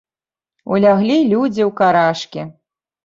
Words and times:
Уляглі 0.77 1.17
людзі 1.33 1.63
ў 1.67 1.71
карашкі. 1.83 2.41